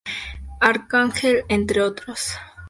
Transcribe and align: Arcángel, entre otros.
Arcángel, 0.61 1.45
entre 1.47 1.79
otros. 1.83 2.29